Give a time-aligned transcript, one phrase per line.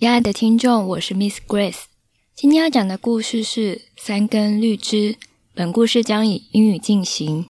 [0.00, 1.82] 亲爱的听众，我是 Miss Grace。
[2.34, 5.12] 今天要讲的故事是《三根绿枝》。
[5.52, 7.44] 本故事将以英语进行。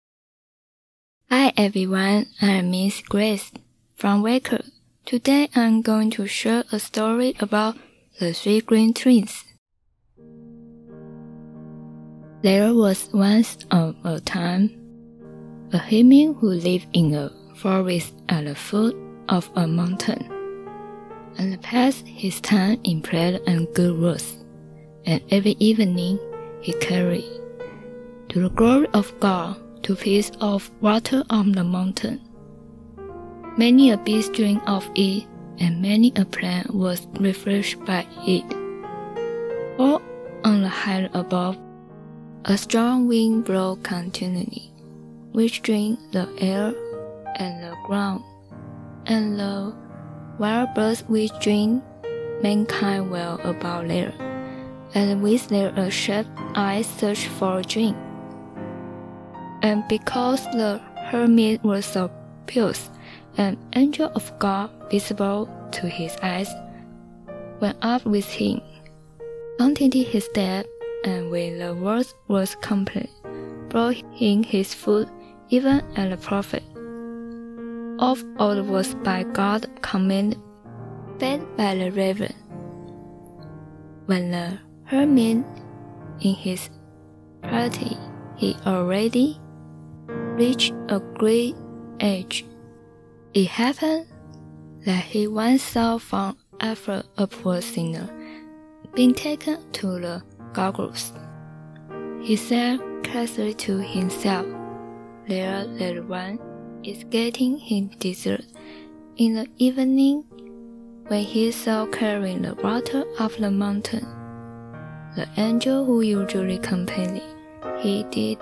[1.28, 3.50] Hi everyone, I'm Miss Grace
[3.94, 4.64] from Waker.
[5.06, 7.76] Today I'm going to share a story about
[8.18, 9.42] the three green twigs.
[12.42, 14.70] There was once on a time
[15.70, 18.96] a human who lived in a forest at the foot
[19.28, 20.24] of a mountain
[21.38, 24.36] and passed his time in prayer and good works.
[25.06, 26.18] And every evening
[26.60, 27.24] he carried
[28.28, 32.20] to the glory of God two pieces of water on the mountain.
[33.56, 35.26] Many a beast drank of it,
[35.58, 38.44] and many a plant was refreshed by it.
[39.76, 40.00] For
[40.44, 41.58] on the height above,
[42.44, 44.72] a strong wind blew continually,
[45.32, 46.72] which drained the air
[47.36, 48.22] and the ground,
[49.06, 49.74] and the
[50.40, 51.82] wild birds which dream
[52.42, 54.14] mankind well about there,
[54.94, 57.94] and with their sharp eyes search for a drink.
[59.60, 60.80] And because the
[61.12, 62.10] hermit was so
[62.46, 62.88] pious,
[63.36, 66.48] an angel of God visible to his eyes
[67.60, 68.62] went up with him,
[69.58, 70.64] continued his step,
[71.04, 73.10] and when the work was complete,
[73.68, 75.10] brought him his food
[75.50, 76.62] even as the prophet
[78.00, 80.36] of old was by God command
[81.18, 82.34] fed by the raven.
[84.06, 85.44] When the hermit
[86.20, 86.70] in his
[87.42, 87.96] piety
[88.36, 89.38] he already
[90.08, 91.54] reached a great
[92.00, 92.46] age,
[93.34, 94.06] it happened
[94.86, 98.08] that he once saw from after a poor sinner
[98.94, 100.22] being taken to the
[100.54, 101.12] gallows.
[102.22, 104.46] He said carelessly to himself,
[105.28, 106.38] There that one
[106.84, 108.44] is getting his dessert.
[109.16, 110.24] In the evening,
[111.08, 114.06] when he saw carrying the water up the mountain,
[115.16, 117.22] the angel who usually accompanied
[117.80, 118.40] he did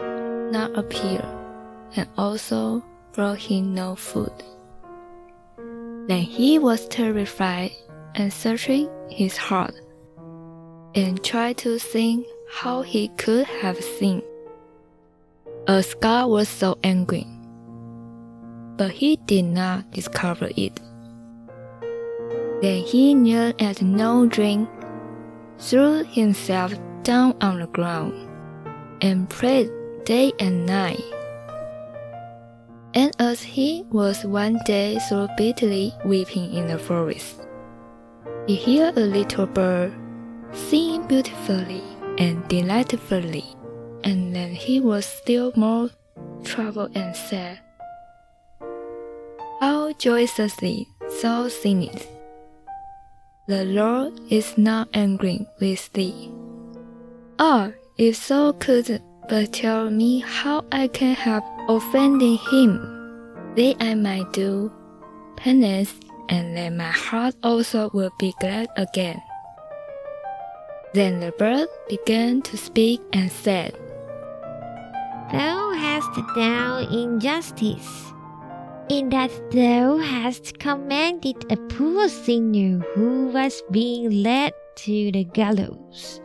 [0.52, 1.24] not appear,
[1.96, 4.32] and also brought him no food.
[6.06, 7.72] Then he was terrified
[8.14, 9.74] and searching his heart,
[10.94, 14.22] and tried to think how he could have sinned.
[15.66, 17.26] A God was so angry,
[18.78, 20.80] but he did not discover it.
[22.62, 24.68] Then he knelt at no drink,
[25.58, 26.72] threw himself
[27.02, 28.14] down on the ground,
[29.02, 29.70] and prayed
[30.04, 31.02] day and night.
[32.94, 37.46] And as he was one day so bitterly weeping in the forest,
[38.46, 39.92] he heard a little bird
[40.52, 41.82] singing beautifully
[42.16, 43.44] and delightfully,
[44.04, 45.90] and then he was still more
[46.44, 47.60] troubled and said,
[49.60, 50.86] How joyously
[51.20, 52.06] thou singest!
[53.48, 56.30] The Lord is not angry with thee.
[57.40, 62.78] Ah, if thou could but tell me how I can have offended him,
[63.56, 64.70] then I might do
[65.36, 65.92] penance,
[66.28, 69.20] and then my heart also will be glad again.
[70.94, 73.74] Then the bird began to speak and said,
[75.32, 78.12] Thou hast done injustice,
[78.88, 86.20] in that thou hast commanded a poor sinner who was being led to the gallows,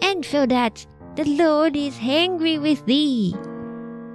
[0.00, 0.86] and for that
[1.16, 3.34] the Lord is angry with thee.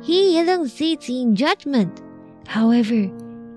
[0.02, 2.02] He alone sits in judgment.
[2.48, 3.10] However,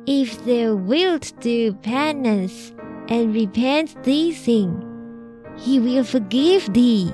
[0.06, 2.72] if thou wilt do penance
[3.08, 4.82] and repent thee sin,
[5.56, 7.12] he will forgive thee.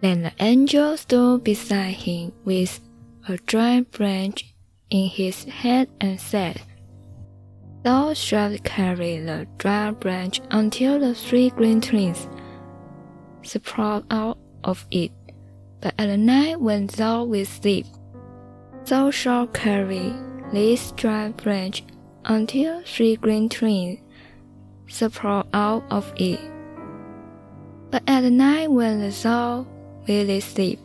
[0.00, 2.80] Then the angel stood beside him with
[3.28, 4.54] a dry branch
[4.90, 6.60] in his head and said,
[7.82, 12.28] Thou shalt carry the dry branch until the three green twigs
[13.42, 15.12] sprout out of it.
[15.80, 17.86] But at the night when thou wilt sleep,
[18.86, 20.12] thou shalt carry
[20.52, 21.84] this dry branch
[22.24, 24.00] until three green twigs
[24.88, 26.40] sprout out of it.
[27.90, 29.66] But at the night when thou
[30.08, 30.80] wilt sleep,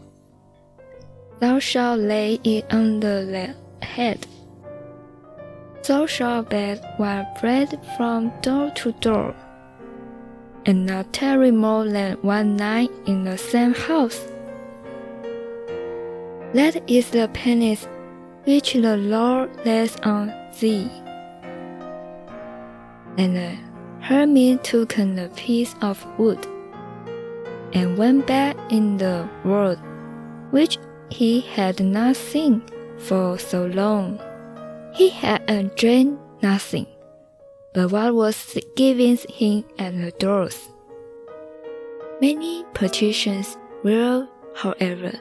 [1.39, 4.25] thou shalt lay it under the head.
[5.83, 9.33] social bed were fled from door to door,
[10.65, 14.27] and not tarry more than one night in the same house.
[16.53, 17.87] That is the penance
[18.43, 20.89] which the Lord lays on thee.
[23.17, 23.57] And the
[24.01, 26.45] hermit took the piece of wood
[27.73, 29.79] and went back in the world
[30.51, 30.77] which
[31.09, 32.61] he had not seen
[33.01, 34.19] for so long.
[34.93, 36.87] He had enjoyed nothing
[37.73, 40.69] but what was given him at the doors.
[42.21, 45.13] Many petitions were, however,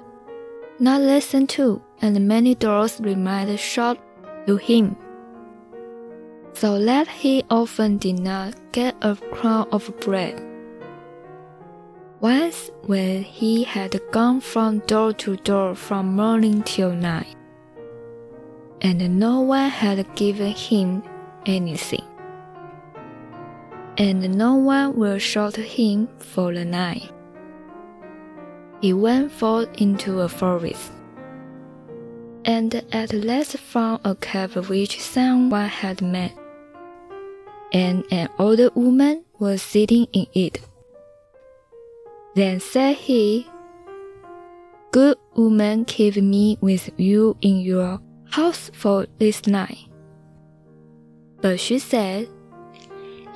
[0.79, 3.99] not listened to, and many doors remained shut
[4.47, 4.97] to him.
[6.53, 10.43] So that he often did not get a crumb of bread.
[12.21, 17.37] Once, when he had gone from door to door from morning till night,
[18.83, 21.03] and no one had given him
[21.47, 22.05] anything,
[23.99, 27.11] and no one will shelter him for the night,
[28.81, 30.93] he went forth into a forest,
[32.45, 36.33] and at last found a cave which someone had made,
[37.73, 40.61] and an old woman was sitting in it.
[42.35, 43.47] Then said he,
[44.93, 48.01] Good woman, keep me with you in your
[48.31, 49.89] house for this night.
[51.41, 52.29] But she said,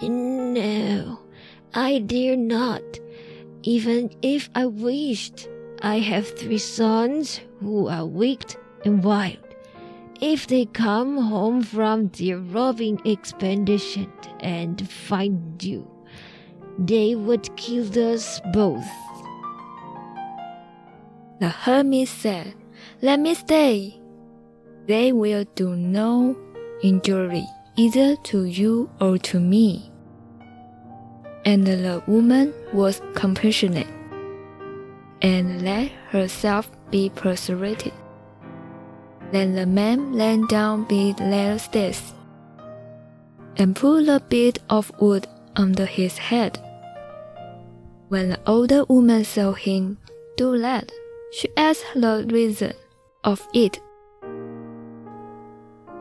[0.02, 1.18] No,
[1.74, 2.82] I dare not.
[3.62, 5.48] Even if I wished,
[5.82, 9.38] I have three sons who are wicked and wild.
[10.20, 15.90] If they come home from their roving expedition and find you,
[16.78, 18.88] they would kill us both.
[21.40, 22.54] The hermit said,
[23.02, 24.00] Let me stay.
[24.86, 26.36] They will do no
[26.82, 27.46] injury
[27.76, 29.90] either to you or to me.
[31.44, 33.86] And the woman was compassionate
[35.22, 37.92] and let herself be persuaded.
[39.32, 42.12] Then the man lay down their stairs
[43.56, 45.26] and put a bit of wood
[45.56, 46.58] under his head.
[48.08, 49.98] When the older woman saw him
[50.36, 50.92] do that,
[51.32, 52.74] she asked the reason
[53.24, 53.80] of it.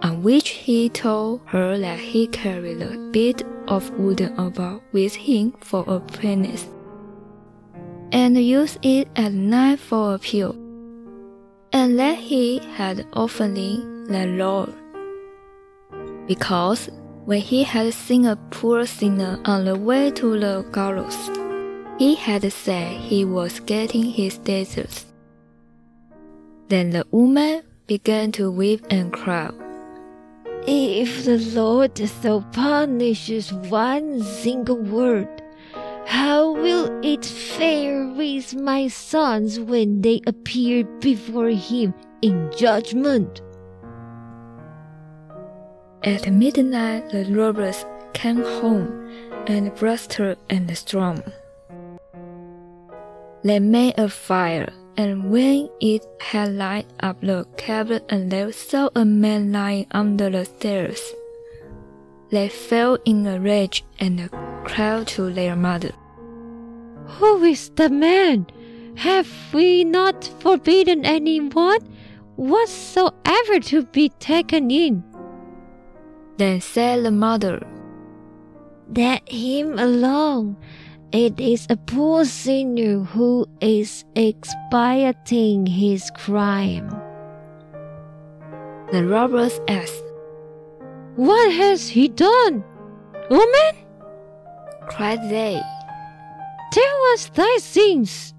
[0.04, 5.54] On which he told her that he carried a bit of wooden about with him
[5.62, 6.68] for a penance,
[8.12, 10.58] and used it at night for a pillow,
[11.72, 13.80] and that he had oftenly
[14.10, 14.74] the Lord,
[16.28, 16.90] because
[17.24, 21.32] when he had seen a poor sinner on the way to the gallows,
[21.98, 25.06] he had said he was getting his deserts.
[26.68, 29.50] Then the woman began to weep and cry.
[30.66, 35.28] If the Lord so punishes one single word,
[36.06, 43.42] how will it fare with my sons when they appear before him in judgment?
[46.04, 49.10] At midnight, the robbers came home
[49.48, 51.24] and blustered and stormed.
[53.44, 58.90] They made a fire, and when it had lighted up the cabin and they saw
[58.96, 61.02] a man lying under the stairs,
[62.30, 64.30] they fell in a rage and
[64.66, 65.92] cried to their mother.
[67.18, 68.48] Who is the man?
[68.96, 71.80] Have we not forbidden anyone
[72.36, 75.04] whatsoever to be taken in?
[76.38, 77.66] Then said the mother,
[78.96, 80.58] Let him alone.
[81.14, 86.90] It is a poor sinner who is expiating his crime.
[88.92, 90.04] The robbers asked,
[91.16, 92.64] What has he done?
[93.30, 93.74] Woman,
[94.90, 95.62] cried they.
[96.72, 98.34] tell us thy sins.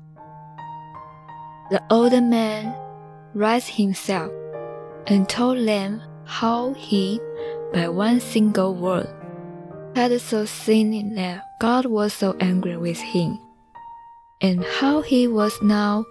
[1.70, 2.74] The old man
[3.34, 4.32] raised himself
[5.06, 7.20] and told them how he,
[7.72, 9.06] by one single word,
[9.94, 13.38] had so sinned that God was so angry with him,
[14.40, 16.04] and how he was now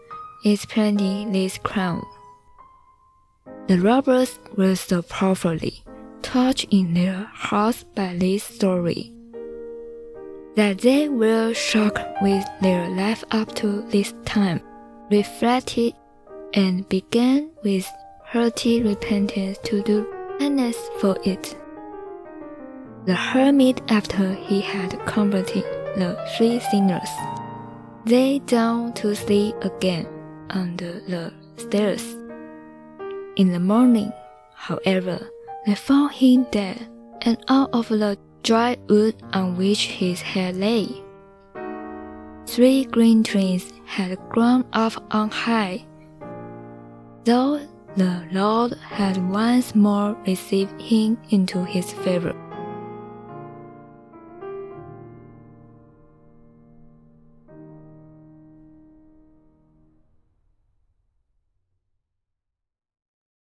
[0.46, 2.04] expiating this crime.
[3.68, 5.84] The robbers were so powerfully
[6.22, 9.14] touched in their hearts by this story
[10.56, 14.62] that they were shocked with their life up to this time,
[15.10, 15.94] reflected,
[16.54, 17.90] and began with
[18.26, 20.06] hearty repentance to do
[20.40, 21.56] penance for it.
[23.06, 25.66] The hermit, after he had comforted
[25.98, 27.10] the three sinners,
[28.06, 30.08] lay down to sleep again
[30.50, 32.16] under the stairs.
[33.36, 34.14] In the morning,
[34.56, 35.20] however,
[35.66, 36.88] they found him dead,
[37.24, 40.88] and out of the dry wood on which his head lay,
[42.48, 45.86] three green twigs had grown up on high.
[47.26, 47.60] Though
[47.98, 52.34] the Lord had once more received him into his favor.